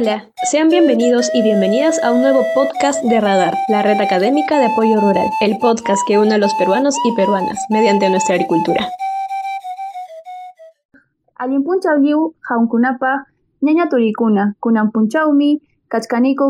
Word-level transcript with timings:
Hola, 0.00 0.30
sean 0.50 0.70
bienvenidos 0.70 1.30
y 1.34 1.42
bienvenidas 1.42 2.02
a 2.02 2.10
un 2.10 2.22
nuevo 2.22 2.42
podcast 2.54 3.04
de 3.04 3.20
Radar, 3.20 3.54
la 3.68 3.82
red 3.82 4.00
académica 4.00 4.58
de 4.58 4.64
apoyo 4.64 4.98
rural, 4.98 5.28
el 5.42 5.58
podcast 5.58 6.00
que 6.08 6.16
une 6.16 6.32
a 6.32 6.38
los 6.38 6.54
peruanos 6.54 6.96
y 7.04 7.14
peruanas 7.14 7.58
mediante 7.68 8.08
nuestra 8.08 8.36
agricultura. 8.36 8.88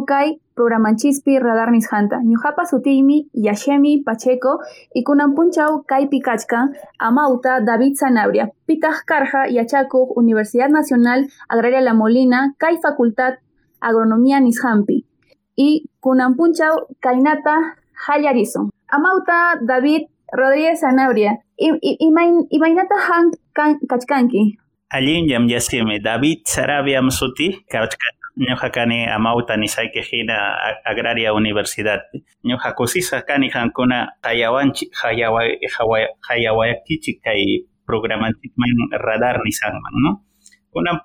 Kay 0.07 0.41
programanchispi 0.61 1.39
radar 1.41 1.71
nishanta 1.73 2.17
ñuqapa 2.31 2.63
sutiymi 2.71 3.17
Yashemi 3.33 3.93
Pacheco 4.05 4.53
y 4.95 5.01
kunanpunchaw 5.03 5.73
kaypi 5.89 6.21
kachkan 6.21 6.77
amauta 6.99 7.61
David 7.65 7.95
Sanabria 7.97 8.45
pitaq 8.69 8.97
karqa 9.09 9.49
yachakuq 9.49 10.13
Universidad 10.21 10.69
Nacional 10.69 11.25
Agraria 11.49 11.81
La 11.81 11.95
Molina 11.95 12.53
kay 12.61 12.77
Facultad 12.83 13.41
Agronomía 13.81 14.41
nisqanpi 14.41 15.07
y 15.57 15.89
kunanpunchaw 16.05 16.75
kaynata 17.01 17.57
hallarisun 18.05 18.69
amauta 18.93 19.57
David 19.65 20.13
Rodríguez 20.33 20.81
Sanabria 20.81 21.41
imaynata 21.57 22.97
han 23.09 23.33
kachkanki. 23.89 24.59
Allinllam 24.93 25.49
yasimi 25.49 25.99
David 26.05 26.45
Sarabia 26.45 27.01
suti 27.11 27.65
kachkan 27.73 28.20
ñuqa 28.39 28.71
kani 28.71 29.07
amauta 29.07 29.57
nisayki 29.57 30.01
hina 30.03 30.57
agraria 30.85 31.35
universidad. 31.35 32.01
Ñuqa 32.45 32.73
kusisa 32.75 33.23
kani 33.23 33.49
hankuna 33.51 34.13
hayawanchik 34.23 34.91
hayawayakichik 36.29 37.23
kay 37.23 37.67
programanchikman 37.87 38.91
radar 39.03 39.41
no 40.03 40.23
kunan 40.73 41.01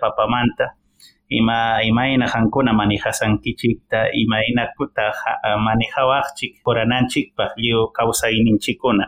papamanta. 0.00 0.74
Ima 1.28 1.82
hankuna 2.26 2.72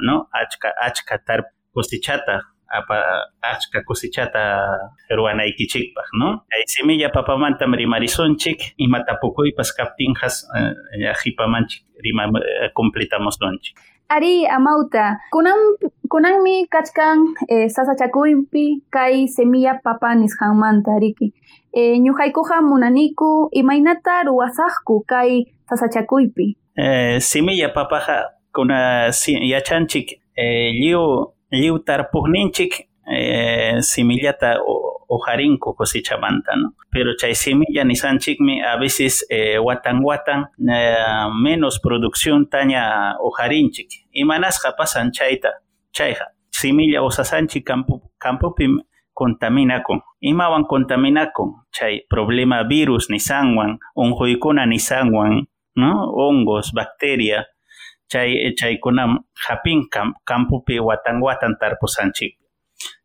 no 0.00 0.26
achka 0.32 0.72
achka 0.80 1.18
tarp 1.18 1.46
cosechata 1.74 2.34
apa 2.34 2.55
achka 3.42 3.82
cosechata 3.86 4.42
ruwanaykichikpaq 5.10 6.08
no 6.18 6.44
kay 6.50 6.62
semilla 6.66 7.08
papamantam 7.08 7.74
rimarisonchik 7.74 8.74
imatapukuypas 8.78 9.72
kaptinjas 9.76 10.46
qipamanchik 11.22 11.82
rima 12.04 12.24
completamosonchik 12.74 13.76
Ari 14.08 14.46
amauta, 14.46 15.18
kunan 15.34 15.58
kunanmi 16.08 16.70
kachkan 16.70 17.26
eh, 17.50 17.66
sasachakuypi 17.66 18.86
kay 18.90 19.26
semilla 19.26 19.80
papa 19.82 20.14
nisqanmanta 20.14 20.94
riki. 21.00 21.34
Eh, 21.74 21.98
ñuqaykuqa 21.98 22.62
munaniku 22.62 23.50
imaynata 23.50 24.22
ruwasaqku 24.30 25.02
kay 25.10 25.50
sasachakuypi. 25.68 26.54
Eh, 26.78 27.18
semilla 27.18 27.68
papaqa 27.74 28.30
kuna 28.54 29.10
si, 29.10 29.34
yachanchik 29.50 30.22
eh, 30.38 30.70
lliw 30.70 31.26
lliw 31.50 31.78
tarpugninchik 31.84 32.88
eh, 33.06 33.76
semillata 33.80 34.58
ojarinku 35.08 35.74
cosechamanta, 35.74 36.56
¿no? 36.56 36.74
Pero 36.90 37.14
chay 37.16 37.34
semilla 37.34 37.84
nisanchikmi 37.84 38.62
a 38.62 38.76
veces 38.76 39.26
eh, 39.30 39.58
watan 39.58 40.00
watan 40.02 40.46
eh, 40.68 41.28
menos 41.40 41.78
producción 41.80 42.48
taña 42.48 43.16
ojarinchik. 43.20 43.88
Imanasqa 44.12 44.76
pasan 44.76 45.12
chayta, 45.12 45.62
chayja. 45.92 46.32
Semilla 46.50 47.02
osasanchik 47.02 47.64
campo, 47.64 48.10
campopi 48.18 48.66
contaminakun. 49.12 50.00
Imawan 50.20 50.64
contaminakun. 50.64 51.66
Chay 51.70 52.06
problema 52.08 52.64
virus 52.64 53.10
nisanwan, 53.10 53.78
unquykuna 53.94 54.66
nisanwan, 54.66 55.48
¿no? 55.74 56.10
Hongos, 56.10 56.72
bacteria, 56.72 57.46
chay 58.08 58.54
chaykunam 58.54 59.26
japin 59.34 59.88
campopi 60.24 60.80
watan 60.80 61.22
watan 61.22 61.56
tarpusanchik. 61.58 62.38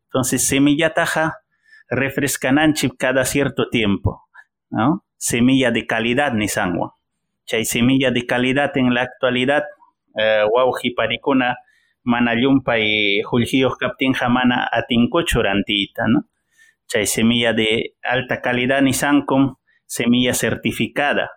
Entonces 0.05 0.47
semillataja 0.47 1.41
refrescananchip 1.89 2.93
cada 2.97 3.25
cierto 3.25 3.69
tiempo, 3.69 4.23
¿no? 4.69 5.05
Semilla 5.17 5.71
de 5.71 5.85
calidad 5.85 6.33
ni 6.33 6.47
sangua. 6.47 6.95
Chay 7.45 7.65
semilla 7.65 8.11
de 8.11 8.25
calidad 8.25 8.75
en 8.77 8.93
la 8.93 9.01
actualidad, 9.01 9.63
uh, 10.13 10.47
wauji 10.53 10.91
parikuna 10.91 11.57
mana 12.03 12.33
llumpa 12.35 12.79
y 12.79 13.21
julgios 13.23 13.77
kaptinja 13.77 14.29
mana 14.29 14.67
atinkuchurantita, 14.71 16.07
¿no? 16.07 16.27
Chay 16.87 17.05
semilla 17.05 17.53
de 17.53 17.95
alta 18.03 18.41
calidad 18.41 18.81
ni 18.81 18.93
sancum, 18.93 19.55
semilla 19.85 20.33
certificada, 20.33 21.31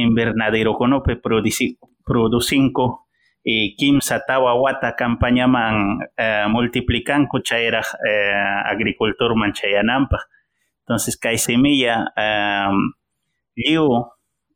invernadero 0.00 0.74
conope 0.74 1.16
producinco 2.04 3.06
y 3.42 3.76
kimsa 3.76 4.20
tawa 4.26 4.54
wata 4.54 4.94
campañaman 4.96 5.98
uh, 6.18 6.48
multiplicanco 6.50 7.40
chayraj 7.40 7.86
uh, 7.94 8.70
agricultor 8.70 9.34
manchayanampa. 9.36 10.18
Entonces, 10.84 11.16
kay 11.16 11.38
semilla 11.38 12.12
um, 12.16 12.92
liu 13.54 13.88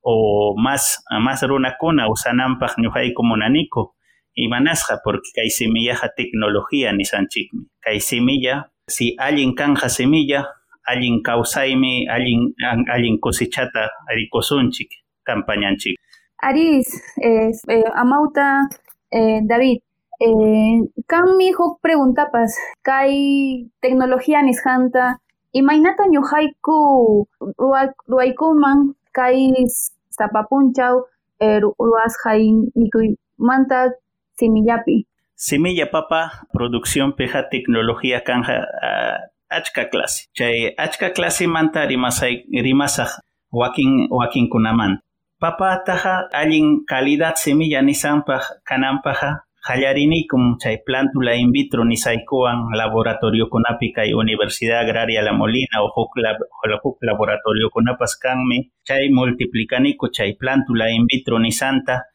o 0.03 0.55
más, 0.59 1.03
más 1.21 1.43
runakuna 1.43 2.09
usanampaj 2.09 2.77
ñuhayku 2.79 3.23
munaniku 3.25 3.95
imanasqa 4.35 5.01
porque 5.05 5.31
kay 5.35 5.49
semillaja 5.49 6.09
tecnología 6.17 6.93
nisanchikmi. 6.93 7.71
Kay 7.81 8.01
semilla, 8.01 8.73
si 8.87 9.15
allin 9.19 9.55
kanja 9.55 9.89
semilla, 9.89 10.49
allin 10.85 11.23
kawsaymi, 11.23 12.09
allin, 12.09 12.53
allin 12.93 13.19
cosechata 13.21 13.91
rikosunchik, 14.15 14.91
campañanchik. 15.25 15.97
Aris, 16.43 17.01
eh, 17.23 17.51
eh, 17.69 17.85
amauta 17.95 18.69
eh, 19.11 19.41
David, 19.43 19.81
eh, 20.21 20.81
kami 21.07 21.53
huk 21.53 21.81
preguntapas 21.81 22.57
kay 22.83 23.71
tecnología 23.81 24.43
nishanta 24.43 25.19
imaynata 25.53 26.05
ñuqayku 26.11 27.27
ruwaykuman 28.09 28.95
kay 29.13 29.51
sapapunchaw 30.11 31.05
eh, 31.41 31.61
ruwasqaynikuymanta 31.61 33.91
simillapi. 34.37 35.07
Semilla 35.37 35.91
papa, 35.91 36.31
producción 36.53 37.13
peja 37.17 37.49
tecnología 37.51 38.23
kanja 38.25 38.67
achka 39.51 39.89
clase. 39.91 40.29
Chay 40.33 40.75
achka 40.79 41.11
clase 41.13 41.47
manta 41.47 41.87
rimasaj 41.87 43.11
wakin 43.51 44.09
wakin 44.11 44.49
kunaman. 44.51 45.01
Papa 45.45 45.85
taja 45.85 46.25
allin 46.33 46.89
calidad 46.89 47.37
semilla 47.37 47.85
nisanpaj 47.85 48.65
kananpaja 48.65 49.45
hallarinikum 49.69 50.57
chay 50.57 50.81
plantula 50.87 51.37
in 51.37 51.53
vitro 51.53 51.85
nisaykuwan 51.85 52.73
laboratorio 52.73 53.53
kunapi 53.53 53.93
kay 53.93 54.17
Universidad 54.17 54.89
Agraria 54.89 55.21
La 55.21 55.37
Molina 55.37 55.85
o 55.85 55.93
huk, 55.93 56.17
lab, 56.17 56.41
laboratorio 57.05 57.69
kunapas 57.69 58.17
kanmi 58.17 58.73
chay 58.89 59.13
multiplicaniku 59.13 60.09
chay 60.09 60.33
plantula 60.33 60.89
in 60.89 61.05
vitro 61.05 61.37
nisanta 61.39 62.09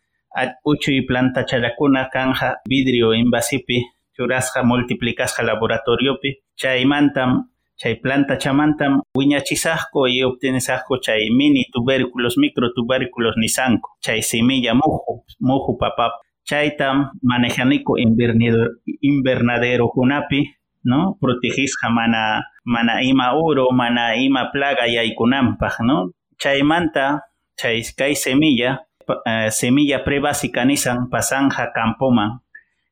uchuy 0.66 1.06
planta 1.06 1.46
challakuna 1.46 2.10
kanja 2.10 2.58
vidrio 2.66 3.14
invasipi 3.14 3.78
churasqa 4.18 4.66
multiplicasqa 4.66 5.46
laboratoriopi 5.46 6.30
chaymantam 6.58 7.46
chay 7.80 7.96
planta 7.96 8.38
chamantam 8.38 9.02
wiñachisaqku 9.16 10.08
y 10.08 10.24
obtenesaqku 10.24 11.00
chay 11.00 11.30
mini 11.32 11.64
tubérculos, 11.72 12.36
microtubérculos 12.38 13.36
nisanku, 13.38 13.90
chay 14.02 14.22
semilla 14.22 14.74
muju, 14.74 15.24
muju 15.40 15.78
papap. 15.80 16.12
Chaytam 16.44 17.12
manejaniku 17.22 17.98
invernadero, 17.98 18.82
invernadero 19.02 19.90
kunapi, 19.94 20.50
¿no? 20.84 21.16
Protegisqa 21.22 21.90
mana, 21.90 22.42
mana 22.66 23.04
ima 23.04 23.34
oro, 23.36 23.70
mana 23.72 24.16
ima 24.16 24.52
plaga 24.52 24.88
yaykunampaq, 24.88 25.80
¿no? 25.86 26.12
Chaymanta, 26.40 27.22
chay 27.56 27.84
kay 27.96 28.16
semilla, 28.16 28.82
uh, 29.08 29.50
semilla 29.52 30.04
prebásica 30.04 30.66
nisan 30.66 31.10
pasanja 31.10 31.72
campoman, 31.72 32.42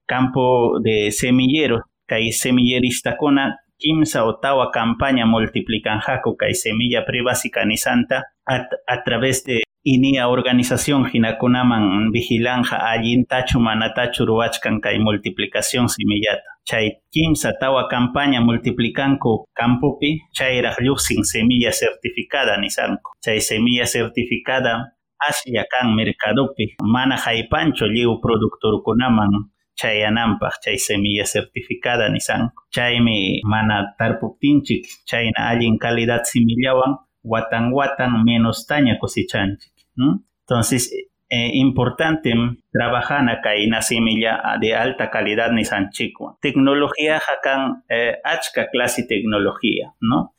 campo 0.05 0.79
de 0.79 1.11
semilleros, 1.11 1.81
kay 2.05 2.31
semilleristakuna 2.31 3.57
kimsa 3.79 4.25
otawa 4.25 4.71
campaña 4.71 5.25
multiplican 5.25 5.99
jaco 5.99 6.35
kay 6.35 6.53
semilla 6.53 7.05
prebásica 7.05 7.65
ni 7.65 7.77
santa 7.77 8.23
a, 8.45 9.03
través 9.03 9.43
de 9.45 9.63
inia 9.83 10.27
organización 10.27 11.05
hinakunaman 11.11 12.11
vigilanja 12.11 12.77
allin 12.77 13.25
tachu 13.25 13.59
manatachu 13.59 14.25
ruachkan 14.25 14.81
kay 14.81 14.99
multiplicación 14.99 15.87
semillata 15.89 16.49
chay 16.65 16.99
kimsa 17.11 17.53
tawa 17.59 17.87
campaña 17.87 18.41
multiplicanco 18.41 19.45
campopi 19.53 20.19
chayraj 20.33 20.77
lluqsin 20.79 21.23
semilla 21.23 21.71
certificada 21.71 22.57
nisanko 22.57 23.15
chay 23.23 23.39
semilla 23.39 23.85
certificada 23.85 24.97
asya 25.29 25.65
kan 25.71 25.95
mercadopi 25.95 26.75
mana 26.83 27.17
haypancho 27.17 27.85
lliw 27.87 28.19
productorkunaman 28.21 29.49
chayananpaq 29.79 30.53
chay 30.63 30.77
semilla 30.77 31.25
certificada 31.25 32.09
nisanku 32.09 32.61
chaymi 32.75 33.41
mana 33.43 33.93
tarpuptinchik 33.97 34.83
chayna 35.05 35.49
allin 35.51 35.77
calidad 35.77 36.23
simillawan 36.25 36.97
watan 37.23 37.71
watan 37.77 38.23
menos 38.25 38.65
taña 38.67 38.97
cosechanchik 38.99 39.73
entonces 39.97 40.91
eh, 41.29 41.51
importante 41.53 42.33
trabajar 42.71 43.21
kay 43.43 43.67
na 43.67 43.81
semilla 43.81 44.57
de 44.61 44.73
alta 44.75 45.09
calidad 45.09 45.51
nisanchikwan 45.51 46.35
tecnología 46.41 47.19
hakan 47.19 47.83
eh, 47.89 48.17
achka 48.23 48.67
clase 48.71 49.03
tecnología 49.03 49.93
no 50.01 50.33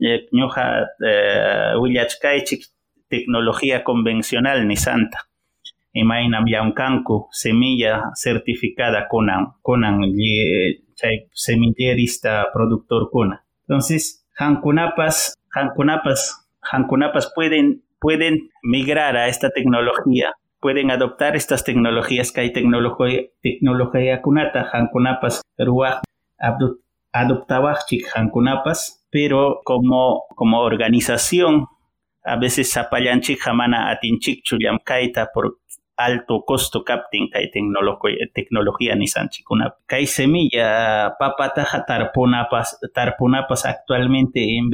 eh, 0.00 0.26
ñuqa 0.32 0.88
eh, 1.04 1.74
tecnología 3.08 3.82
convencional 3.84 4.66
nisanta 4.66 5.29
imaynam 5.92 6.44
llamkanku 6.46 7.28
semilla 7.30 8.12
certificada 8.14 9.08
kunan 9.08 9.54
kunan 9.62 10.00
chay 10.94 11.28
semillerista 11.32 12.46
productor 12.52 13.10
kuna 13.10 13.42
entonces 13.68 14.26
hankunapas 14.38 15.34
hankunapas 15.50 16.46
hankunapas 16.60 17.32
pueden 17.34 17.82
pueden 18.00 18.50
migrar 18.62 19.16
a 19.16 19.28
esta 19.28 19.50
tecnología 19.50 20.32
pueden 20.60 20.90
adoptar 20.90 21.36
estas 21.36 21.64
tecnologías 21.64 22.32
que 22.32 22.40
hay 22.40 22.52
tecnología 22.52 23.22
tecnología 23.42 24.22
kunata 24.22 24.68
hankunapas 24.72 25.42
ruach 25.58 26.02
adoptawachik 27.12 28.06
hankunapas 28.14 29.06
pero 29.10 29.60
como 29.64 30.22
como 30.36 30.60
organización 30.60 31.66
a 32.24 32.36
veces 32.36 32.72
zapallanchik 32.72 33.40
jamana 33.40 33.90
atinchik 33.90 34.44
chulyam 34.44 34.78
kaita 34.84 35.30
por 35.34 35.59
alto 36.04 36.44
costo 36.44 36.82
capting 36.84 37.30
kay 37.30 37.50
tecnología 37.50 38.26
tecnología 38.32 38.94
nisanchikuna 38.94 39.74
kay 39.86 40.06
semilla 40.06 41.14
papataja 41.18 41.84
tarpunapas 41.86 42.78
tarpunapas 42.94 43.66
actualmente 43.66 44.56
en 44.56 44.70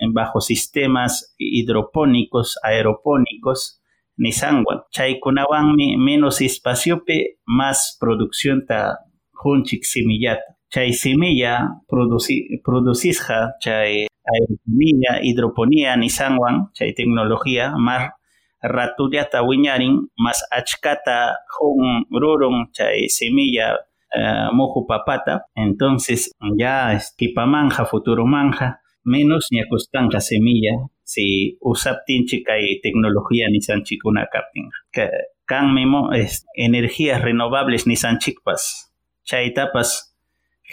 en 0.00 0.14
bajo 0.14 0.40
sistemas 0.40 1.34
hidropónicos 1.38 2.58
aeropónicos 2.62 3.82
nisanwan 4.16 4.82
chaykunawanmi 4.90 5.96
menos 5.96 6.40
espaciope 6.40 7.38
más 7.46 7.96
producción 8.00 8.66
ta 8.66 8.98
junchik 9.38 9.84
semillata. 9.84 10.58
Chay 10.70 10.92
semilla 10.92 11.80
produci, 11.88 12.60
producisja 12.62 13.54
chay 13.60 14.06
aeroponía 14.24 15.22
hidroponía 15.22 15.96
nisanwan 15.96 16.70
chay 16.74 16.92
tecnología 16.94 17.72
más 17.78 18.10
ratullata 18.62 19.42
wiñarin 19.42 20.08
mas 20.18 20.42
achkata 20.50 21.36
jun 21.54 22.04
rurun 22.10 22.70
chay 22.72 23.08
semilla 23.08 23.78
uh, 24.14 24.86
papata. 24.88 25.46
Entonces 25.54 26.30
ya 26.56 26.98
kipamanja 27.16 27.84
futuro 27.84 28.26
manja 28.26 28.80
menos 29.04 29.48
ñakustanqa 29.50 30.20
semilla 30.20 30.72
si 31.02 31.56
usaptinchik 31.60 32.44
kay 32.46 32.80
tecnología 32.82 33.48
nisanchikuna 33.48 34.26
kaptin 34.32 34.68
kanmi 35.46 35.84
es, 36.14 36.44
energías 36.54 37.22
renovables 37.22 37.86
nisanchikpas 37.86 38.92
chaytapas 39.24 40.14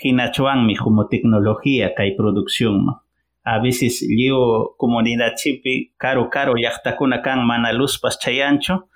hinachuanmi 0.04 0.76
como 0.76 1.08
tecnología 1.08 1.94
kay 1.96 2.16
producción 2.18 2.86
a 3.46 3.60
veces 3.60 4.06
yo 4.10 4.76
comunidad 4.78 5.34
chipi 5.36 5.94
caro 5.98 6.30
caro 6.30 6.56
llaqtakuna 6.56 7.22
kan 7.22 7.46
mana 7.46 7.72
luzpas 7.74 8.20
chayancho 8.20 8.90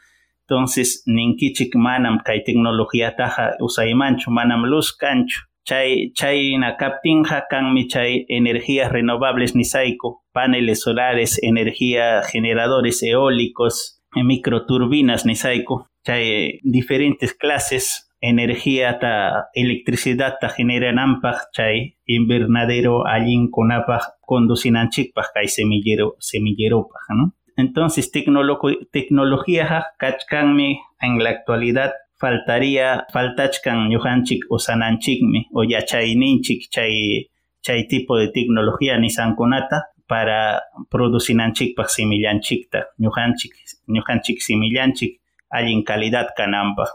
entonces 0.43 1.03
ninkichik 1.05 1.75
manam 1.75 2.19
kay 2.25 2.43
tecnología 2.43 3.15
taja 3.15 3.55
usaymanchu 3.59 4.31
manam 4.31 4.65
luz 4.65 4.97
kanchu 4.97 5.39
chay 5.63 6.11
chayna 6.13 6.77
kaptinja 6.77 7.45
kanmi 7.49 7.87
chay 7.87 8.25
energías 8.27 8.91
renovables 8.91 9.55
nisayku 9.55 10.23
paneles 10.33 10.81
solares 10.81 11.39
energía 11.43 12.23
generadores 12.23 13.03
eólicos 13.03 14.01
microturbinas 14.15 15.25
nisayku 15.25 15.85
chay 16.03 16.59
diferentes 16.63 17.35
clases 17.35 18.08
energía 18.21 18.99
ta 18.99 19.47
electricidad 19.53 20.35
ta 20.41 20.49
generanampaq 20.49 21.51
chay 21.53 21.97
invernadero 22.05 23.05
allin 23.07 23.49
kunapaq 23.49 24.03
conducinanchikpaq 24.21 25.27
kay 25.33 25.47
semillero 25.47 26.15
semilleropaq 26.19 27.03
¿no? 27.15 27.35
Entonces 27.55 28.11
tecnología 28.11 29.85
kachkanmi 29.97 30.79
en 31.01 31.23
la 31.23 31.29
actualidad 31.29 31.91
faltaría 32.19 33.05
faltachkan 33.13 33.89
ñujanchik 33.89 34.43
usananchikmi 34.49 35.47
o 35.53 35.63
yachayninchik 35.63 36.69
chay 36.69 37.29
chay 37.61 37.87
tipo 37.87 38.17
de 38.17 38.27
tecnología 38.29 38.97
nisankunata 38.97 39.87
para 40.07 40.63
producinanchikpaq 40.89 41.87
semillanchikta 41.87 42.87
ñujanchik 42.97 43.53
ñujanchik 43.87 44.41
semillanchik 44.41 45.21
allin 45.49 45.83
calidad 45.83 46.27
kananpaq 46.35 46.89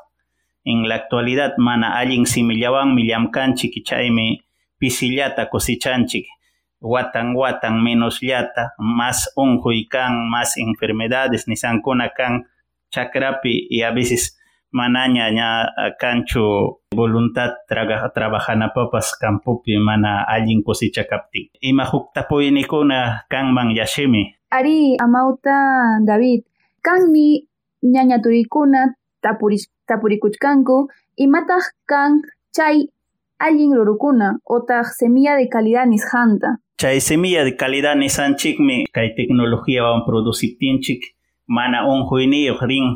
en 0.65 0.89
la 0.89 0.95
actualidad 0.97 1.55
mana 1.59 1.97
allin 1.99 2.27
simillawan 2.27 2.95
millamkanchik 2.95 3.85
chaymi 3.85 4.41
pisillata 4.79 5.47
cosechanchik 5.51 6.27
watan 6.81 7.37
watan 7.37 7.83
menos 7.83 8.21
llata 8.23 8.73
más 8.79 9.33
unjuy 9.37 9.87
kan 9.89 10.29
más 10.29 10.57
enfermedades 10.57 11.49
nisankuna 11.49 12.09
kan 12.17 12.45
chakrapi 12.91 13.67
y 13.71 13.83
a 13.83 13.91
veces 13.91 14.39
manaña 14.75 15.31
ña 15.31 15.49
kanchu 15.99 16.83
voluntad 16.91 17.55
traga, 17.69 18.11
trabajanapapas 18.15 19.15
campupi 19.21 19.79
mana 19.79 20.25
allin 20.27 20.63
cosecha 20.63 21.05
kaptin 21.07 21.49
ima 21.61 21.87
huktapuyinikuna 21.87 23.25
kanman 23.31 23.71
yashimi. 23.71 24.35
Ari 24.51 24.97
amauta 24.99 25.99
David 26.05 26.43
kanmi 26.83 27.47
ñaña 27.83 28.19
turikuna 28.23 28.99
tapuris 29.23 29.71
tapurikuchkanku 29.87 30.89
imataq 31.25 31.65
kan 31.87 32.23
chay 32.57 32.89
allin 33.39 33.73
rurukuna 33.77 34.39
otaq 34.47 34.87
semilla 34.99 35.37
de 35.37 35.49
calidad 35.49 35.87
nishanta 35.87 36.59
chay 36.81 37.01
semilla 37.01 37.45
de 37.45 37.57
calidad 37.57 37.97
nisanchikmi 37.97 38.87
kay 38.95 39.09
tecnologíawan 39.17 40.05
produciptinchik 40.07 41.03
mana 41.47 41.87
unjuyniyuq 41.87 42.61
rin 42.63 42.87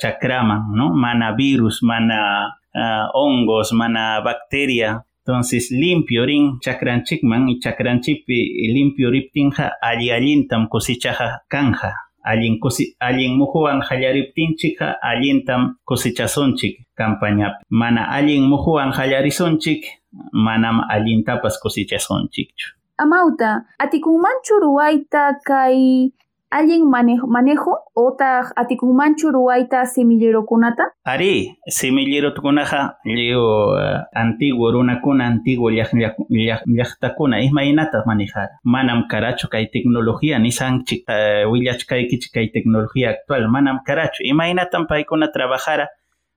chakraman 0.00 0.72
no 0.74 0.94
mana 0.94 1.36
virus 1.36 1.82
mana 1.82 2.50
uh, 2.74 3.06
hongos 3.14 3.72
mana 3.72 4.20
bacteria. 4.20 5.04
Entonces 5.26 5.70
limpio 5.70 6.26
rin 6.26 6.58
chakranchikman 6.60 7.48
y 7.48 7.60
chakranchikpi 7.60 8.72
limpio 8.72 9.10
riptinja 9.10 9.72
alli 9.80 10.10
allintam 10.10 10.68
cosechaja 10.68 11.42
kanja 11.48 11.94
allin 12.24 12.60
kusi 12.60 12.96
allin 13.00 13.36
muhuwan 13.36 13.80
qallariptinchikqa 13.80 15.00
allintam 15.02 15.76
kusechasonchik 15.84 16.84
campañapi 16.96 17.64
mana 17.70 18.08
allin 18.10 18.44
muhuwan 18.48 18.92
qallarisonchik 18.92 19.84
manam 20.32 20.80
allintapas 20.88 21.58
kusechasonchikchu 21.62 22.76
amauta 22.98 23.64
atikunmanchu 23.78 24.60
ruwayta 24.60 25.40
kay 25.44 26.10
allin 26.50 26.84
manejo, 26.90 27.26
manejo 27.26 27.78
otaq 27.94 28.52
atikunmanchu 28.56 29.30
ruwayta 29.30 29.86
semillerokunata 29.86 30.84
ari 31.04 31.56
semillerokunaqa 31.68 32.98
lliw 33.04 33.40
uh, 33.40 34.02
antiguo 34.14 34.70
runakuna 34.70 35.26
antiguo 35.26 35.70
llaqtakuna 35.70 37.40
ismaynata 37.40 38.02
manejara 38.06 38.58
manam 38.64 39.06
karachu 39.08 39.48
kay 39.48 39.66
tecnología 39.66 40.38
nisanchik 40.38 41.04
uh, 41.08 41.50
willachkaykichik 41.50 42.32
kay 42.32 42.48
tecnología 42.48 43.10
actual. 43.10 43.48
Manam 43.48 43.80
karachu 43.86 44.22
imaynatan 44.24 44.86
paykuna 44.86 45.28
trabajara. 45.28 45.88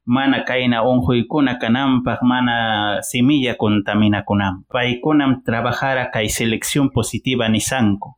Mana 0.05 0.43
kayna 0.43 0.84
unjuykuna 0.84 1.55
kananpaq 1.55 2.20
mana 2.22 3.00
semilla 3.01 3.55
contaminakunanpaq 3.55 4.67
paykunam 4.67 5.43
trabajara 5.46 6.12
kay 6.12 6.27
selección 6.29 6.89
positiva 6.91 7.48
nisanku 7.50 8.12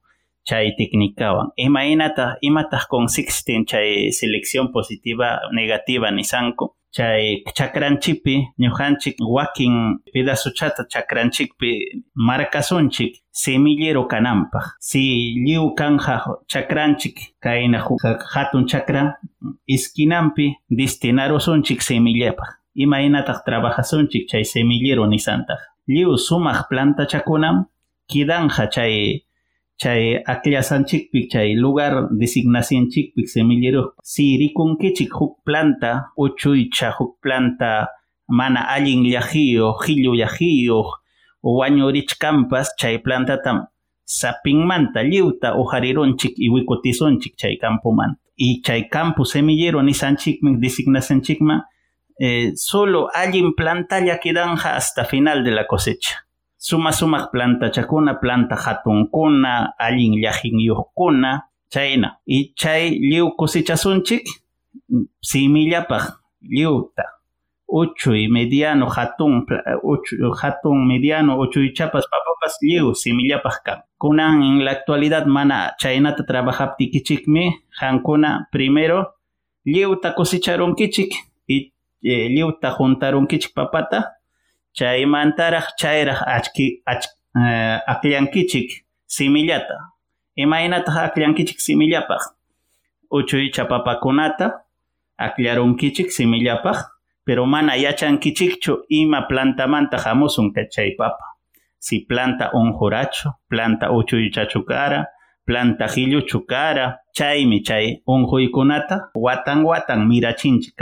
chay 0.48 0.72
técnica 0.78 1.28
imaynata 1.58 2.38
imataq 2.42 2.88
consisten 2.90 3.66
chay 3.66 4.12
selección 4.12 4.72
positiva 4.72 5.40
negativa 5.52 6.12
nisanku 6.12 6.66
chay 6.96 7.44
chakranchipi 7.58 8.36
ñujanchik 8.60 9.16
wakin 9.36 9.74
pedazuchata 10.14 10.84
chakranchikpi 10.92 11.72
markasunchik 12.16 13.14
semillero 13.32 14.08
kananpaq 14.08 14.66
si 14.80 15.02
lliw 15.46 15.74
kanja 15.75 16.16
chakranchik 16.48 17.16
kayna 17.44 17.80
hatun 18.34 18.66
chakra 18.72 19.18
iskinanpi 19.68 20.46
destinarusunchik 20.70 21.82
semillapaq 21.82 22.50
imaynataq 22.75 23.44
trabajasunchik 23.46 24.24
chay 24.30 24.44
semillero 24.46 25.06
nisantaq 25.08 25.60
lliw 25.88 26.16
sumaq 26.18 26.60
plantachakunam 26.70 27.66
kidanja 28.08 28.68
chay 28.72 29.25
chay 29.77 30.24
aklasanchikpik 30.25 31.32
chay 31.32 31.55
lugar 31.55 32.08
designacionchikpik 32.12 33.27
semillero 33.27 33.94
si 34.03 34.38
rikunkichik 34.38 35.12
huk 35.13 35.44
planta 35.46 36.12
uchuycha 36.17 36.91
huk 36.98 37.20
planta 37.22 37.88
mana 38.27 38.62
allin 38.75 39.03
llajiyuq 39.03 39.84
qhillu 39.84 40.15
llajiyuq 40.15 40.88
wañurichkampas 41.44 42.75
chay 42.79 42.98
plantatam 43.00 43.67
sapinmanta 44.05 45.03
lliwta 45.03 45.55
uharirunchik 45.55 46.34
y 46.38 46.50
wikutisunchik 46.50 47.36
chay 47.36 47.58
campomanta 47.58 48.22
y 48.36 48.62
chay 48.62 48.89
campo 48.89 49.25
semillero 49.25 49.84
nisanchikmi 49.84 50.58
designacionchikman 50.58 51.62
eh, 52.20 52.51
solo 52.55 53.10
allin 53.13 53.53
plantalla 53.55 54.20
quedanja 54.20 54.75
hasta 54.75 55.05
final 55.05 55.44
de 55.44 55.51
la 55.51 55.67
cosecha 55.67 56.25
suma 56.67 56.91
sumaq 56.91 57.29
plantachakuna 57.31 58.17
planta 58.22 58.55
hatunkuna 58.55 59.77
allin 59.77 60.17
llajinyuqkuna 60.17 61.45
chayna. 61.69 62.17
Y 62.25 62.53
chay 62.55 62.98
lliw 63.00 63.36
cosechasunchik 63.38 64.25
simillapaq 65.22 66.05
lliwta 66.41 67.03
uchuy 67.67 68.27
mediano 68.29 68.89
hatun 68.89 69.45
uchuy 69.84 70.31
hatun 70.41 70.88
mediano 70.88 71.38
uchuychapas 71.39 72.05
papapas 72.10 72.57
lliw 72.62 72.93
simillapaq 72.93 73.57
kan 73.63 73.79
kunan 73.98 74.41
en 74.41 74.65
la 74.65 74.72
actualidad 74.72 75.25
mana 75.27 75.74
chaynata 75.77 76.24
trabajaptikichikmi 76.24 77.62
hankuna 77.79 78.48
primero 78.51 79.13
lliwta 79.65 80.13
cosecharunkichik 80.13 81.13
y 81.48 81.74
eh, 82.01 82.29
lliwta 82.29 82.72
juntarunkichik 82.72 83.53
papata 83.53 84.14
chaymantaraq 84.77 85.67
chayraq 85.79 86.20
achki 86.27 86.82
ach, 86.86 87.05
eh, 87.36 87.79
akllankichik 87.88 88.70
simillata. 89.08 89.77
Imaynataq 90.38 90.96
akllankichik 91.08 91.60
simillapaq. 91.60 92.22
Uchuycha 93.12 93.65
papakunata 93.65 94.65
aklarunkichik 95.17 96.12
simillapaq 96.12 96.77
pero 97.25 97.46
mana 97.46 97.75
yachankichikchu 97.75 98.86
ima 98.89 99.22
plantamanta 99.27 99.98
hamusun 99.98 100.53
chay 100.70 100.96
papa. 100.98 101.25
Si 101.79 102.05
planta 102.05 102.51
unjurachu 102.53 103.29
planta 103.50 103.91
uchuychachu 103.91 104.63
kara 104.65 105.05
planta 105.46 105.88
hilluchu 105.88 106.46
kara 106.46 107.00
chaymi 107.13 107.63
chay 107.63 108.01
unjuykunata 108.08 109.10
watan 109.15 109.63
watan 109.63 110.08
mirachinchik 110.08 110.75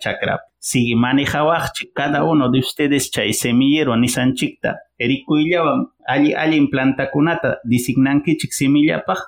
chakrapi 0.00 0.49
si 0.60 0.94
manejawaqchik 0.94 1.90
cada 1.96 2.24
uno 2.24 2.52
de 2.52 2.58
ustedes 2.60 3.10
chay 3.10 3.32
semillero 3.32 3.96
nisanchikta 3.96 4.76
rikuyllawan 4.98 5.88
alli 6.06 6.34
allin 6.34 6.68
plantakunata 6.70 7.58
designankichik 7.64 8.52
semillapaq 8.52 9.20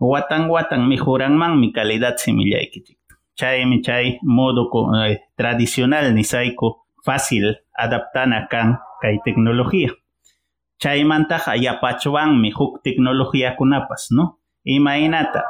watan 0.00 0.48
watan 0.48 0.86
mejoranmanmi 0.88 1.72
calidad 1.76 2.16
semillaykichik 2.16 2.98
chaymi 3.38 3.82
chay 3.82 4.18
modo 4.22 4.70
eh, 5.04 5.18
tradicional 5.36 6.14
nisayku 6.14 6.88
fácil 7.04 7.56
adaptana 7.72 8.46
kan 8.50 8.78
kay 9.00 9.22
tecnología. 9.24 9.94
Chaymantaqa 10.82 11.56
yapachwanmi 11.56 12.50
huk 12.54 12.82
tecnologiakunapas 12.82 14.10
no 14.10 14.38
imaynata 14.64 15.42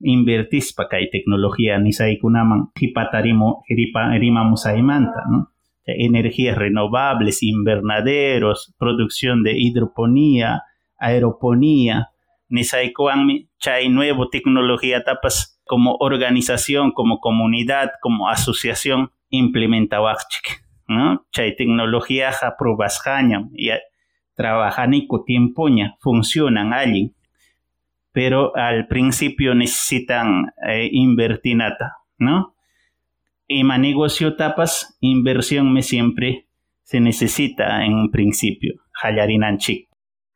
invertispa 0.00 0.88
kay 0.88 1.10
tecnología 1.10 1.78
nisaykunaman 1.78 2.72
qipatarimo 2.74 3.62
rimamusaymanta 3.68 5.22
no 5.30 5.50
energías 5.98 6.56
renovables, 6.56 7.42
invernaderos, 7.42 8.74
producción 8.78 9.42
de 9.42 9.52
hidroponía, 9.58 10.62
aeroponía, 10.98 12.10
nisaykuanmi 12.48 13.48
chay 13.58 13.88
nuevo 13.88 14.28
tecnología 14.28 15.04
tapas 15.04 15.60
como 15.64 15.96
organización, 16.00 16.92
como 16.92 17.20
comunidad, 17.20 17.90
como 18.00 18.28
asociación 18.28 19.12
implementawachik, 19.30 20.64
¿no? 20.88 21.26
Chay 21.32 21.56
tecnología 21.56 22.30
aprobasjañam 22.42 23.50
y 23.54 23.70
trabajanico 24.34 25.24
tiempoña, 25.24 25.96
funcionan 26.00 26.72
allí, 26.72 27.14
pero 28.12 28.54
al 28.56 28.86
principio 28.88 29.54
necesitan 29.54 30.52
eh, 30.66 30.88
invertinata, 30.90 31.96
¿no? 32.18 32.54
Y 33.46 33.64
ma 33.64 33.78
negocio 33.78 34.36
tapas, 34.36 34.96
inversión 35.00 35.72
me 35.72 35.82
siempre 35.82 36.48
se 36.82 37.00
necesita 37.00 37.84
en 37.84 37.94
un 37.94 38.10
principio, 38.10 38.74
hallarinanchik. 39.02 39.88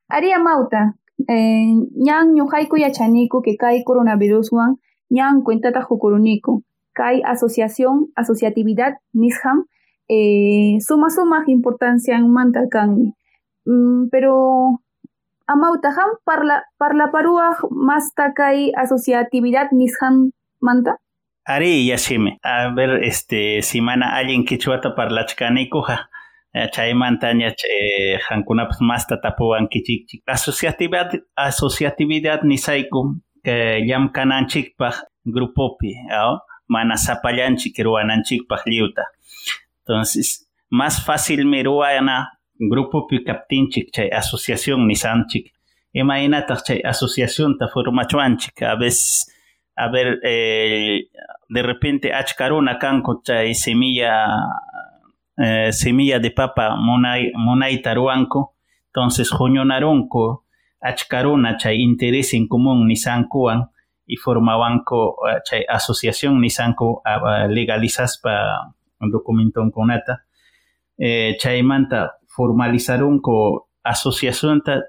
Aria 0.09 0.38
mauta, 0.38 0.95
eh, 1.28 1.66
ñan 1.97 2.35
ñuqayku 2.35 2.76
yachaniku 2.76 3.43
que 3.43 3.57
kay 3.57 3.83
coronaviruswan 3.85 4.76
ñan 5.11 5.43
cuentata 5.43 5.87
hukuruniku. 5.88 6.64
Kay 6.93 7.23
asociación, 7.25 8.12
asociatividad, 8.14 8.95
nisham, 9.12 9.66
eh, 10.09 10.78
suma 10.81 11.11
suma 11.11 11.43
importancia 11.47 12.16
en 12.16 12.31
manta 12.33 12.69
kanmi. 12.71 13.14
Mm, 13.64 14.09
pero 14.11 14.81
amautaham 15.46 16.10
parla 16.24 16.62
parla 16.78 17.10
parua 17.12 17.56
masta 17.70 18.32
kay 18.34 18.72
asociatividad 18.76 19.68
nisham 19.72 20.30
manta. 20.60 20.96
Ari 21.46 21.86
yashime. 21.86 22.38
A 22.42 22.70
ver, 22.74 23.04
este, 23.04 23.62
si 23.62 23.80
mana 23.80 24.16
alguien 24.16 24.44
quichuata 24.44 24.94
parlachkanikuja. 24.94 26.08
Chaymantaña 26.70 27.54
chay 27.54 28.16
hankunapas 28.28 28.80
masta 28.80 29.20
tapuwan 29.20 29.68
kichikchik. 29.68 30.22
Asociatividad, 30.26 31.10
asociatividad 31.36 32.42
nisayku 32.44 33.20
que 33.42 33.84
llam 33.84 34.10
kananchikpaj 34.12 34.94
grupopi, 35.24 35.94
mana 36.68 36.96
sapallanchik 36.96 37.78
ruwananchikpaj 37.78 38.62
liuta. 38.66 39.04
Entonces, 39.80 40.48
más 40.70 41.04
fácil 41.04 41.44
me 41.44 41.62
ruwana 42.58 42.70
grupopi 42.70 43.25
kaptinchik 43.25 43.90
chay 43.92 44.11
asociación 44.11 44.87
nisanchik. 44.87 45.52
Imaynataq 45.92 46.62
chay 46.64 46.80
asociación 46.84 47.58
ta 47.58 47.68
formachuanchik. 47.68 48.62
A 48.62 48.76
veces, 48.76 49.30
a 49.76 49.88
ver, 49.88 50.20
eh, 50.23 51.08
de 51.49 51.62
repente 51.62 52.12
achkaruna 52.12 52.78
kanko 52.78 53.23
chay 53.23 53.54
semilla 53.54 54.26
eh, 55.37 55.73
semilla 55.73 56.18
de 56.18 56.30
papa 56.30 56.76
monay, 56.76 57.32
monay 57.34 57.82
taruanco, 57.82 58.54
entonces 58.87 59.30
joñonarunco, 59.30 60.44
achkaruna 60.80 61.56
chay 61.56 61.80
interés 61.80 62.34
en 62.34 62.46
común 62.46 62.87
nisankuan 62.87 63.70
y 64.06 64.16
formabanco 64.16 65.14
uh, 65.14 65.40
chay 65.44 65.64
asociación 65.68 66.40
nisanku 66.40 67.00
uh, 67.04 67.49
legalizas 67.49 68.18
pa 68.18 68.75
documento 69.00 69.62
conata 69.73 70.25
eh, 70.99 71.37
chaymanta 71.38 72.18
formalizarunco 72.34 73.68
asociación 73.82 74.62
ta, 74.62 74.82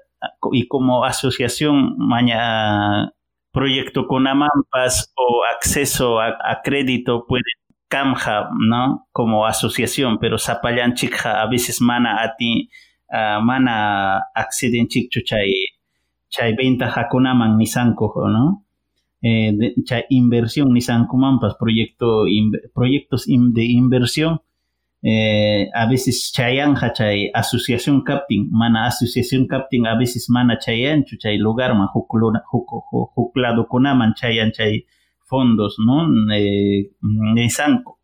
y 0.52 0.66
como 0.68 1.04
asociación 1.04 1.96
maña 1.98 3.12
proyecto 3.52 4.06
con 4.06 4.26
amampas 4.26 5.12
o 5.16 5.42
acceso 5.54 6.20
a, 6.20 6.60
crédito 6.62 7.24
puede 7.26 7.44
Kamja, 7.88 8.50
¿no? 8.68 9.06
Como 9.12 9.46
asociación, 9.46 10.18
pero 10.18 10.38
Zapallan 10.38 10.94
Chikja 10.94 11.40
a 11.40 11.46
veces 11.48 11.80
mana 11.80 12.22
a 12.22 12.34
ti, 12.36 12.68
mana 13.10 14.24
acceden 14.34 14.88
chikchu 14.88 15.20
chay, 15.24 15.52
chay 16.28 16.54
venta 16.56 16.92
hakunaman 16.92 17.56
nisanko, 17.56 18.28
¿no? 18.28 18.64
Eh, 19.22 19.74
chay 19.84 20.04
inversión 20.10 20.72
nisankumampas, 20.72 21.54
proyecto, 21.58 22.26
in, 22.26 22.50
proyectos 22.74 23.28
in, 23.28 23.54
de 23.54 23.64
inversión, 23.64 24.42
eh, 25.08 25.70
a 25.72 25.86
veces 25.86 26.32
chayanja 26.32 26.92
chay 26.92 27.30
asociación 27.32 28.02
capting, 28.02 28.48
mana 28.50 28.86
asociación 28.86 29.46
capting, 29.46 29.86
a 29.86 29.96
veces 29.96 30.28
mana 30.28 30.58
chayanchu 30.58 31.16
chay 31.16 31.38
lugar 31.38 31.76
man 31.76 31.88
huklado 31.94 33.68
kunaman 33.68 34.14
chayan 34.14 34.50
chay 34.50 34.84
fondos, 35.26 35.76
¿no? 35.78 36.08
Eh, 36.34 36.90
Nesanco. 37.02 38.00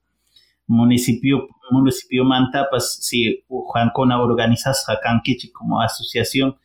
Municipio, 0.68 1.49
municipio 1.73 2.25
Mantapas, 2.25 2.99
si 3.02 3.44
Juancona 3.49 4.23
organizas 4.23 4.85
Jacanquichi 4.87 5.50
como 5.50 5.80
asociación, 5.80 6.56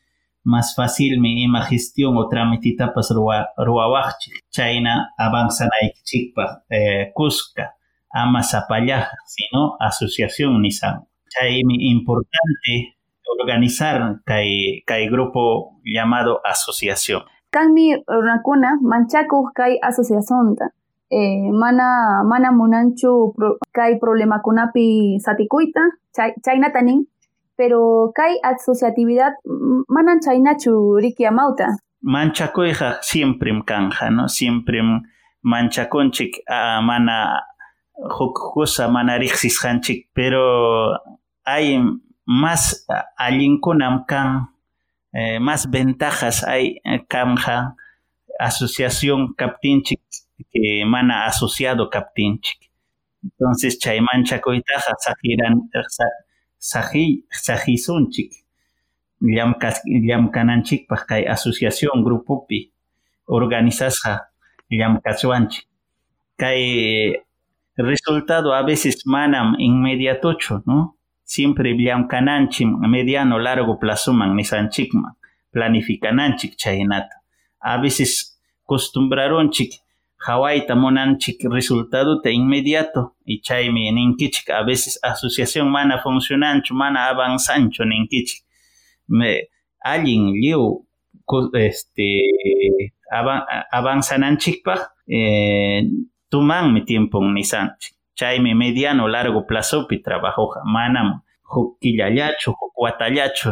más 0.44 0.75
fácil 0.75 1.20
me 1.20 1.29
ima 1.29 1.63
gestión 1.63 2.15
o 2.15 2.29
tramititapas 2.29 3.12
ruawachi, 3.58 4.32
China 4.51 5.13
avanzan 5.17 5.67
a 5.67 6.03
Chikpa, 6.03 6.63
eh, 6.70 7.12
Cusca, 7.13 7.76
ama 8.18 8.42
Zapallah, 8.42 9.08
sino 9.26 9.78
asociación 9.80 10.62
Nisan. 10.62 11.06
Chay 11.30 11.62
importante 11.62 12.98
organizar 13.40 14.22
kai, 14.26 14.82
kai 14.86 15.08
grupo 15.10 15.80
llamado 15.84 16.42
asociación. 16.44 17.24
Kanmi 17.52 18.04
runakuna 18.08 18.80
manchakuq 18.82 19.54
kay 19.54 19.78
asociacionta. 19.82 20.74
Eh, 21.10 21.52
mana 21.52 22.24
mana 22.24 22.52
munanchu 22.52 23.34
pro, 23.36 23.58
kay 23.72 23.96
problemakunapi 24.00 25.20
satikuyta 25.24 25.80
chay, 26.12 26.34
chaynatanin 26.44 27.08
pero 27.56 28.12
kay 28.14 28.36
asociatividad 28.44 29.34
manan 29.88 30.20
chaynachu 30.20 31.00
riki 31.00 31.26
amawta 31.26 31.80
manchakuyqa 32.02 32.98
siempre 33.02 33.52
kanja, 33.66 34.10
¿no? 34.10 34.28
Siempre 34.28 34.82
manchakunchik 35.44 36.44
uh, 36.50 36.82
mana 36.82 37.42
huk 37.98 38.54
cosa 38.54 38.88
mana 38.88 39.18
riqsisqanchik, 39.18 40.10
pero 40.13 40.94
hay 41.44 41.80
más 42.25 42.86
allinkunam 43.18 44.06
kan, 44.06 44.50
eh, 45.13 45.39
más 45.39 45.70
ventajas 45.70 46.44
hay 46.44 46.80
kanja 47.08 47.75
asociación 48.39 49.34
captinchik 49.34 50.01
que 50.51 50.84
mana 50.86 51.25
asociado 51.25 51.89
captinchik. 51.89 52.70
Entonces 53.24 53.80
chay 53.80 54.00
manchakuytaqa 54.01 54.94
sajiran 55.00 55.70
saji 56.58 57.25
sajisunchik 57.30 58.32
llamkananchikpaq 59.20 61.06
kay 61.08 61.24
asociación 61.25 62.04
grupopi 62.04 62.72
organizasqa 63.25 64.30
llamkachwanchik 64.70 65.66
kay 66.38 66.62
resultado 67.77 68.53
a 68.53 68.63
veces 68.63 69.03
manam 69.05 69.55
inmediatocho 69.60 70.63
no 70.65 70.98
siempre 71.24 71.75
llamkananchik 71.77 72.67
mediano 72.67 73.39
largo 73.39 73.79
plazo 73.79 74.13
man 74.13 74.36
nisanchikman 74.36 75.13
planificananchik 75.51 76.55
chaynata 76.55 77.22
a 77.60 77.77
veces 77.77 78.39
acostumbraronchik 78.63 79.81
hawayta 80.17 80.75
monanchik 80.75 81.43
resultado 81.50 82.22
te 82.22 82.31
inmediato. 82.31 83.15
Y 83.25 83.41
chaymi 83.41 83.91
ninkichik 83.91 84.50
a 84.50 84.63
veces 84.63 85.00
asociación 85.01 85.69
mana 85.69 86.01
funcionancho 86.01 86.74
mana 86.74 87.07
avanzancho 87.07 87.86
ninkichik. 87.86 88.43
Me 89.07 89.50
alguien 89.79 90.34
liu 90.34 90.86
este 91.53 92.22
avanzananchikpaj 93.72 94.79
eh, 95.07 95.84
mi 96.74 96.81
tiempo 96.86 97.19
nisanchik 97.22 97.93
chaymi 98.15 98.53
mediano 98.53 99.07
largo 99.07 99.41
plazo 99.41 99.88
pi 99.88 99.98
trabajo 100.00 100.53
manam 100.65 101.22
huk 101.43 101.79
killallachu 101.79 102.51
huk 102.51 102.74
watallachu 102.77 103.50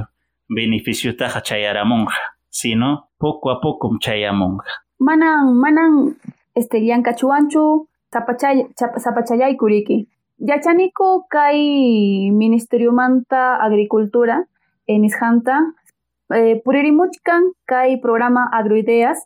beneficiotaqa 0.49 1.41
chayaramunqa 1.41 2.15
sino 2.49 3.09
poco 3.19 3.49
a 3.49 3.59
poco 3.61 3.97
chayamunqa 3.99 4.71
manan 4.99 5.55
manan 5.55 6.15
este 6.55 6.79
llank'achuwanchu 6.79 7.87
sapachay 8.13 8.67
sapachayayku 8.75 9.67
riki 9.67 10.07
yachaniku 10.39 11.25
kay 11.29 12.31
manta 12.91 13.57
agricultura 13.61 14.43
eh, 14.87 14.99
nisqanta 14.99 15.73
eh, 16.33 16.61
puririmuchkan 16.63 17.53
kay 17.65 17.97
programa 18.01 18.49
agroideas. 18.51 19.19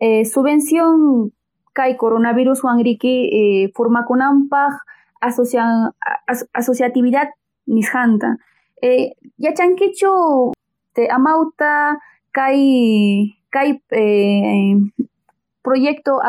Eh, 0.00 0.24
subvención 0.24 1.30
kay 1.74 1.96
coronavirus 1.98 2.62
riki 2.82 3.28
eh, 3.28 3.72
formakunanpaq 3.76 4.72
asocia, 5.20 5.90
as, 6.26 6.46
asociatividad 6.54 7.28
nisqanta 7.66 8.36
eh, 8.82 9.12
yachankichu 9.38 10.52
te 10.94 11.08
amauta 11.10 11.98
kay 12.32 12.58
kay 13.50 13.80
eh, 13.90 14.78
proyecto 15.62 16.20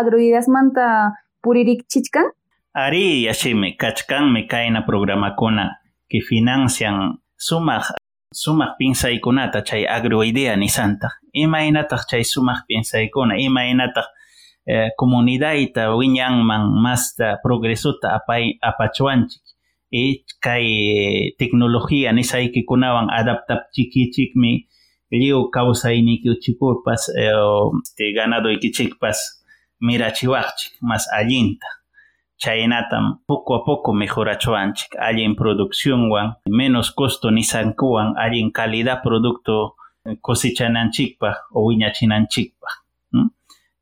manta 0.48 1.14
puririk 1.44 1.86
chichkan? 1.88 2.32
Ari 2.74 3.24
yashimi 3.24 3.78
kachkanmi 3.78 4.48
kayna 4.48 4.82
programakuna 4.82 5.80
que 6.10 6.22
financian 6.22 7.22
sumaq 7.38 7.94
sumaq 8.34 8.78
pinsaykunata 8.78 9.62
chay 9.62 9.86
agroidea 9.88 10.56
nisanta 10.56 11.10
imaynataq 11.34 12.04
chay 12.10 12.24
sumaq 12.24 12.68
pinsaykuna 12.68 13.36
imaynataq 13.38 14.06
eh, 14.66 14.90
comunidadita 14.98 15.96
wiñanman 15.96 16.74
masta 16.84 17.40
progresota 17.44 18.16
apay 18.16 18.58
apachwanchik 18.62 19.42
y 19.92 20.26
kay 20.40 21.36
tecnología 21.38 22.12
nisaykikunawan 22.14 23.10
adaptapchikichikmi 23.10 24.68
liu 25.12 25.50
kawsaynikiuchikurpas 25.50 27.10
eh, 27.16 27.32
este, 27.84 28.14
ganadoykichikpas 28.14 29.46
mirachiwaqchik 29.80 30.74
mas 30.82 31.08
allinta. 31.14 31.68
Chaynatam 32.38 33.24
poco 33.26 33.56
a 33.56 33.64
poco 33.64 33.94
mejorachuanchik 33.94 34.96
allin 35.00 35.36
producciónwan 35.36 36.36
menos 36.50 36.92
costo 36.92 37.32
nisankuwan 37.32 38.18
allin 38.18 38.52
calidad 38.52 39.02
producto 39.02 39.76
cosechananchikpaj 40.22 41.36
o 41.54 41.66
wiñachinanchikpaj 41.68 42.85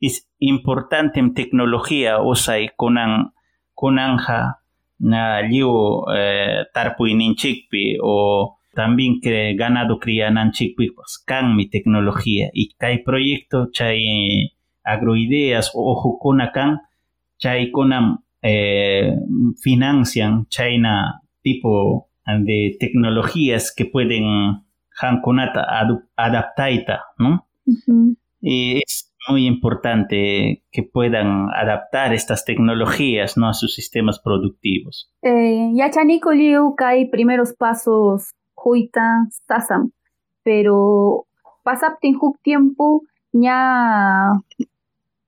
es 0.08 0.30
importante 0.40 1.20
en 1.20 1.34
tecnología 1.34 2.22
usay 2.22 2.70
kunan 2.76 3.34
kunanja 3.74 4.60
na 5.00 5.42
liu 5.42 6.04
eh, 6.16 6.66
tarpuyninchikpi 6.74 7.98
o 8.02 8.58
también 8.74 9.22
que 9.22 9.56
ganado 9.56 10.00
criananchikpi 10.00 10.92
pues 10.92 11.24
mi 11.56 11.70
tecnología 11.70 12.50
y 12.54 12.70
hay 12.80 13.04
proyecto 13.04 13.70
chay 13.72 14.52
agroideas 14.84 15.72
o 15.74 15.94
hukuna 16.02 16.52
kan 16.52 16.82
chay 17.38 17.72
kunam 17.72 18.24
eh, 18.42 19.16
financian 19.62 20.46
China 20.48 21.22
tipo 21.42 22.10
de 22.26 22.76
tecnologías 22.80 23.74
que 23.76 23.86
pueden 23.86 24.64
hankunata 24.96 25.66
adaptaita, 26.16 27.04
¿no? 27.18 27.48
Y 28.42 28.78
es 28.78 29.13
muy 29.28 29.48
importante 29.48 30.64
que 30.72 30.84
puedan 30.84 31.50
adaptar 31.56 32.14
estas 32.14 32.46
tecnologías 32.46 33.38
¿no? 33.38 33.48
a 33.48 33.54
sus 33.54 33.74
sistemas 33.74 34.20
productivos. 34.20 35.10
Eh, 35.22 35.72
ya 35.74 35.90
chaniko 35.90 36.32
liu 36.32 36.76
hay 36.78 37.10
primeros 37.10 37.54
pasos 37.54 38.32
huita 38.56 39.28
sasam, 39.48 39.92
pero 40.44 41.26
pasaptin 41.64 42.18
huk 42.20 42.38
tiempo 42.42 43.04
ya 43.32 44.32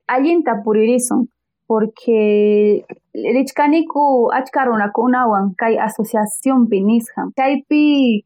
alienta 0.07 0.63
por 0.63 0.77
eso, 0.77 1.27
porque 1.67 2.85
Richkaniku 3.13 4.31
achkarunakunawan 4.31 5.55
kay 5.55 5.77
asociación 5.77 6.67
nisqa 6.69 7.31
chaypi 7.35 8.23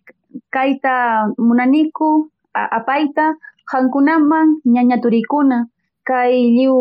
kayta 0.50 1.30
munaniku 1.38 2.30
apayta 2.54 3.38
hankunaman 3.72 4.48
ñañaturikuna 4.76 5.58
kay 6.10 6.34
lliw 6.58 6.78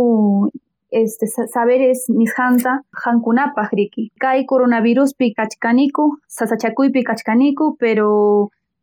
este, 0.90 1.26
saberes 1.54 2.08
nisqanta 2.08 2.72
hankunapaq 3.02 3.70
riki 3.78 4.04
kay 4.22 4.44
coronaviruspi 4.50 5.26
kachkaniku 5.38 6.04
sasachakuypi 6.36 7.04
kachkaniku 7.08 7.76
pero 7.80 8.08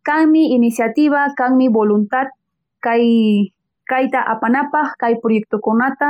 kanmi 0.07 0.53
iniciativa 0.57 1.21
kanmi 1.39 1.67
voluntad 1.77 2.27
kay 2.85 3.05
kayta 3.89 4.21
apanapaq 4.33 4.89
kay 5.01 5.13
proyectokunata 5.23 6.09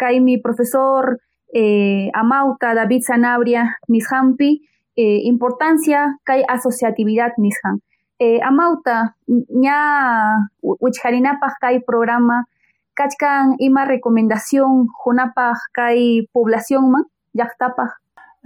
kaymi 0.00 0.40
profesor 0.42 1.18
eh, 1.54 2.10
Amauta, 2.12 2.74
David 2.74 3.02
Sanabria, 3.02 3.78
Nishampi, 3.88 4.66
eh, 4.96 5.20
importancia 5.24 6.18
hay 6.26 6.42
asociatividad 6.48 7.32
Nisham. 7.38 7.80
Eh, 8.18 8.38
Amauta, 8.42 9.16
ya 9.26 10.38
Wichharinapaj 10.62 11.52
hay 11.62 11.80
programa, 11.80 12.46
kachkan 12.94 13.56
ima 13.58 13.84
recomendación 13.84 14.86
junapaj 14.86 15.58
hay 15.76 16.26
población 16.32 16.90
ma, 16.90 17.02
yaktapaj. 17.34 17.90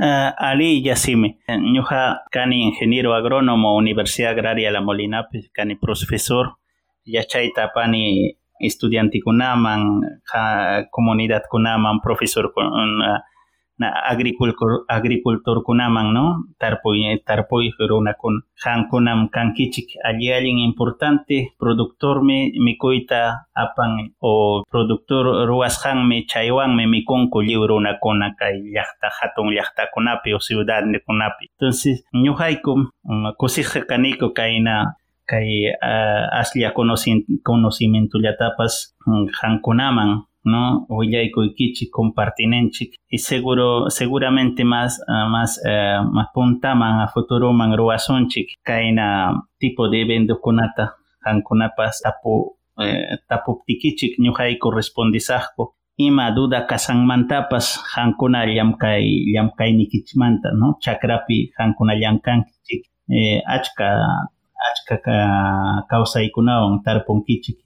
Uh, 0.00 0.31
Ali 0.38 0.81
Yasimi, 0.81 1.38
ñuja 1.48 2.22
kani 2.31 2.62
ingeniero 2.62 3.14
agrónomo 3.14 3.76
Universidad 3.76 4.31
Agraria 4.31 4.70
La 4.70 4.81
Molina, 4.81 5.26
kani 5.52 5.74
profesor, 5.76 6.57
yachaita 7.04 7.72
pani 7.74 8.37
estudiantikunaman 8.61 10.00
comunidad 10.90 11.42
kunaman 11.50 12.00
profesor 12.00 12.52
na 13.79 13.95
agricultor 14.11 14.85
agricultor 14.88 15.62
kunaman 15.62 16.12
no 16.12 16.25
tarpuy 16.59 16.99
tarpuy 17.27 17.71
runakun 17.79 18.43
hankunam 18.64 19.29
kankichik 19.31 19.88
alli 20.05 20.33
allin 20.33 20.59
importante 20.59 21.55
productor 21.59 22.23
me 22.23 22.51
mikuyta 22.59 23.47
apan 23.55 24.12
o 24.21 24.62
productor 24.71 25.47
ruwasqanmi 25.47 26.27
chaywanmi 26.27 26.85
mikunku 26.87 27.38
lliw 27.47 27.67
runakuna 27.71 28.35
kay 28.38 28.55
llaqta 28.75 29.09
hatun 29.19 29.55
llaqtakunapi 29.55 30.35
o 30.35 30.38
ciudad 30.38 30.85
kunapi 31.07 31.45
entonces 31.55 32.03
ñuqaykum 32.12 32.81
kusiqa 33.38 33.81
kaniku 33.87 34.35
kayna 34.35 34.95
kay 35.29 35.69
uh, 35.77 36.41
aslia 36.41 36.73
conocimiento 37.45 38.17
tapas 38.38 38.97
hankunaman 39.43 40.25
no 40.44 40.87
willaykuykichin 40.88 41.90
compartinenchik 41.90 42.94
y 43.09 43.18
seguro 43.18 43.90
seguramente 43.90 44.64
más 44.64 45.01
uh, 45.09 45.29
más 45.29 45.61
uh, 45.64 46.03
más 46.11 46.29
puntaman 46.35 47.01
a 47.01 47.09
futuroman 47.09 47.77
ruwasunchik 47.77 48.48
kayna 48.62 49.33
tipo 49.59 49.88
de 49.88 50.03
eventokunata 50.03 50.94
hankunapas 51.24 52.03
apu 52.07 52.59
eh, 52.81 53.18
tapuptikichik 53.29 54.12
ñuqayku 54.24 54.70
respondisaqku 54.70 55.74
ima 55.98 56.31
duda 56.31 56.61
kasanmantapas 56.70 57.66
hankuna 57.94 58.46
llamkay 58.46 59.05
llamkaynikichmanta 59.35 60.48
no 60.61 60.79
chakrapi 60.83 61.38
hankuna 61.59 61.94
llamkankichik 62.01 62.83
eh, 63.11 63.42
achka 63.46 63.87
achka 64.71 64.97
kawsaykunawan 65.90 66.83
tarpunkichik 66.85 67.59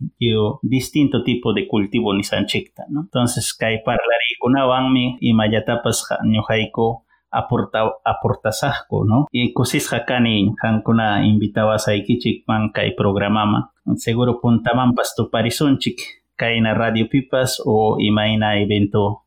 distinto 0.62 1.22
tipo 1.24 1.52
de 1.52 1.66
cultivo 1.66 2.12
nisanchikta 2.14 2.82
no 2.90 3.00
entonces 3.06 3.52
kay 3.60 3.80
parlariykunawanmi 3.86 5.18
imallatapas 5.20 5.98
ñuqayku 6.32 6.86
aporta 7.32 7.80
aportasaqku 8.04 9.04
no 9.08 9.26
y 9.32 9.52
kusisqa 9.56 10.04
kani 10.04 10.52
hankuna 10.62 11.24
invitawasaykichikman 11.24 12.72
kay 12.72 12.92
programama. 12.92 13.72
Seguro 13.96 14.38
puntamanpas 14.40 15.16
tuparisunchik 15.16 15.98
kayna 16.36 16.74
radio 16.74 17.08
pipas 17.08 17.60
o 17.64 17.96
imayna 17.98 18.54
evento 18.60 19.24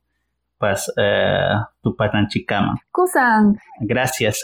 pas 0.60 0.88
uh, 0.96 1.66
tupatanchikama 1.84 2.78
kusan. 2.94 3.58
Gracias 3.82 4.40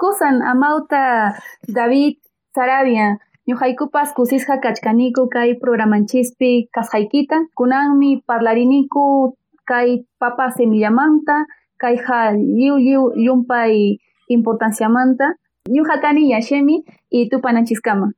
kusan 0.00 0.40
amauta 0.42 1.34
David 1.68 2.23
Sarabia 2.54 3.18
ñuqaykupas 3.48 4.14
kusisqa 4.16 4.60
kachkaniku 4.64 5.28
kay 5.28 5.54
programanchikpi 5.62 6.68
kasqaykita 6.74 7.36
kunanmi 7.58 8.22
parlariniku 8.28 9.36
kay 9.68 9.88
papa 10.20 10.48
semillamanta 10.56 11.44
kayqa 11.82 12.32
lliw 12.32 12.76
lliw 12.86 13.02
llumpay 13.24 13.98
importanciamanta. 14.28 15.36
Ñuqa 15.68 16.00
kani 16.00 16.30
Yashemi 16.32 16.84
y 17.10 17.28
tupananchiskama. 17.28 18.12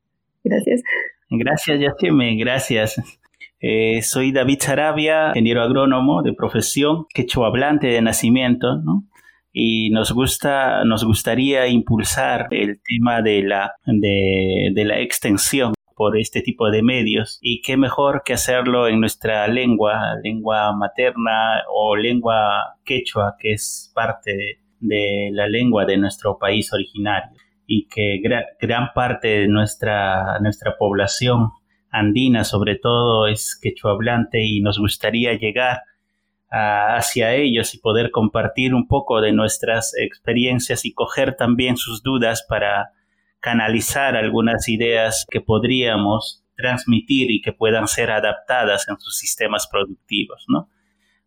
Gracias. 0.45 0.83
Gracias 1.31 1.81
Yashemi 1.81 2.39
gracias. 2.39 2.97
Eh, 3.61 4.03
soy 4.03 4.33
David 4.33 4.59
Sarabia, 4.61 5.29
ingeniero 5.31 5.63
agrónomo 5.63 6.23
de 6.23 6.35
profesión, 6.35 7.07
quechua 7.15 7.49
hablante 7.49 7.87
de 7.87 8.03
nacimiento, 8.03 8.77
¿no? 8.77 9.05
Y 9.59 9.89
nos 9.89 10.13
gusta 10.13 10.85
nos 10.85 11.03
gustaría 11.03 11.67
impulsar 11.67 12.49
el 12.51 12.79
tema 12.85 13.23
de 13.23 13.43
la 13.43 13.73
de, 13.87 14.71
de, 14.75 14.85
la 14.85 15.01
extensión 15.01 15.73
por 15.97 16.19
este 16.19 16.43
tipo 16.43 16.71
de 16.71 16.83
medios. 16.83 17.39
Y 17.41 17.63
qué 17.63 17.79
mejor 17.79 18.21
que 18.23 18.35
hacerlo 18.35 18.87
en 18.87 19.01
nuestra 19.01 19.49
lengua 19.49 20.17
lengua 20.23 20.77
materna 20.77 21.63
o 21.73 21.97
lengua 21.97 22.77
quechua 22.85 23.37
que 23.39 23.53
es 23.53 23.91
parte 23.95 24.61
de 24.79 25.31
la 25.33 25.49
lengua 25.49 25.87
de 25.87 25.97
nuestro 25.97 26.37
país 26.39 26.71
originario. 26.75 27.31
Y 27.67 27.89
que 27.89 28.21
gra 28.23 28.45
gran 28.61 28.91
parte 28.95 29.29
de 29.29 29.49
nuestra 29.49 30.39
nuestra 30.41 30.77
población 30.77 31.49
andina 31.91 32.45
sobre 32.45 32.77
todo 32.77 33.27
es 33.27 33.59
quechua 33.59 33.93
hablante 33.93 34.45
y 34.45 34.61
nos 34.61 34.79
gustaría 34.79 35.33
llegar 35.33 35.79
hacia 36.57 37.35
ellos 37.35 37.75
y 37.75 37.79
poder 37.79 38.11
compartir 38.11 38.75
un 38.75 38.87
poco 38.87 39.21
de 39.21 39.33
nuestras 39.33 39.93
experiencias 39.97 40.85
y 40.85 40.93
coger 40.93 41.37
también 41.37 41.77
sus 41.77 42.03
dudas 42.03 42.45
para 42.49 42.93
canalizar 43.41 44.17
algunas 44.17 44.69
ideas 44.69 45.27
que 45.31 45.41
podríamos 45.41 46.45
transmitir 46.57 47.31
y 47.31 47.43
que 47.43 47.53
puedan 47.53 47.87
ser 47.87 48.11
adaptadas 48.11 48.89
en 48.89 48.99
sus 48.99 49.19
sistemas 49.19 49.69
productivos, 49.71 50.45
¿no? 50.49 50.71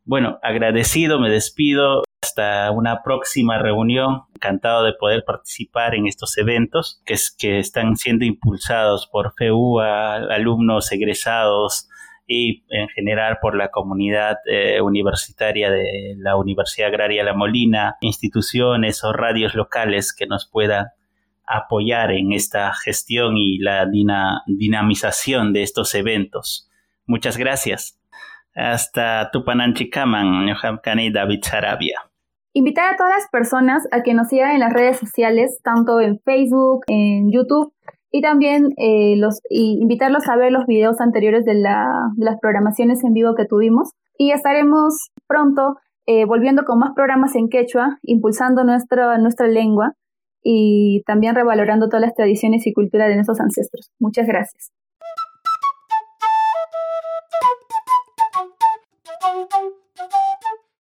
Bueno, 0.03 0.39
agradecido, 0.41 1.19
me 1.19 1.29
despido. 1.29 2.03
Hasta 2.21 2.71
una 2.71 3.03
próxima 3.03 3.59
reunión. 3.59 4.23
Encantado 4.33 4.83
de 4.83 4.93
poder 4.93 5.23
participar 5.23 5.93
en 5.93 6.07
estos 6.07 6.37
eventos 6.37 7.01
que, 7.05 7.15
que 7.37 7.59
están 7.59 7.95
siendo 7.95 8.25
impulsados 8.25 9.07
por 9.11 9.33
FEUA, 9.37 10.15
alumnos 10.15 10.91
egresados, 10.91 11.87
y 12.31 12.63
en 12.69 12.87
general 12.89 13.39
por 13.41 13.57
la 13.57 13.71
comunidad 13.71 14.37
eh, 14.45 14.79
universitaria 14.81 15.71
de 15.71 16.13
la 16.15 16.35
Universidad 16.35 16.89
Agraria 16.89 17.23
La 17.23 17.33
Molina, 17.33 17.97
instituciones 18.01 19.03
o 19.03 19.11
radios 19.11 19.55
locales 19.55 20.13
que 20.15 20.27
nos 20.27 20.47
puedan 20.47 20.89
apoyar 21.47 22.11
en 22.11 22.31
esta 22.31 22.71
gestión 22.75 23.35
y 23.35 23.57
la 23.57 23.87
dinamización 24.45 25.53
de 25.53 25.63
estos 25.63 25.95
eventos. 25.95 26.69
Muchas 27.07 27.35
gracias. 27.35 27.99
Hasta 28.53 29.31
Tupananchikaman, 29.31 30.49
Yohamkani 30.49 31.11
David 31.11 31.39
Sarabia. 31.41 31.99
Invitar 32.53 32.93
a 32.93 32.95
todas 32.95 33.13
las 33.13 33.29
personas 33.31 33.87
a 33.91 34.03
que 34.03 34.13
nos 34.13 34.27
sigan 34.27 34.51
en 34.51 34.59
las 34.59 34.73
redes 34.73 34.99
sociales, 34.99 35.59
tanto 35.63 35.99
en 35.99 36.19
Facebook, 36.19 36.83
en 36.87 37.31
YouTube 37.31 37.73
y 38.11 38.21
también 38.21 38.69
eh, 38.77 39.15
los, 39.17 39.39
invitarlos 39.49 40.27
a 40.27 40.35
ver 40.35 40.51
los 40.51 40.65
videos 40.65 40.99
anteriores 40.99 41.45
de, 41.45 41.53
la, 41.53 42.09
de, 42.15 42.25
las 42.25 42.39
programaciones 42.39 43.03
en 43.03 43.13
vivo 43.13 43.35
que 43.35 43.45
tuvimos. 43.45 43.91
Y 44.17 44.31
estaremos 44.31 45.11
pronto 45.27 45.75
eh, 46.05 46.25
volviendo 46.25 46.63
con 46.65 46.79
más 46.79 46.91
programas 46.95 47.35
en 47.35 47.49
quechua, 47.49 47.99
impulsando 48.01 48.63
nuestra, 48.63 49.17
nuestra 49.19 49.47
lengua 49.47 49.93
y 50.43 51.03
también 51.05 51.35
revalorando 51.35 51.87
todas 51.87 52.01
las 52.01 52.15
tradiciones 52.15 52.65
y 52.65 52.73
cultura 52.73 53.07
de 53.07 53.15
nuestros 53.15 53.39
ancestros. 53.39 53.91
Muchas 53.99 54.25
gracias. 54.25 54.71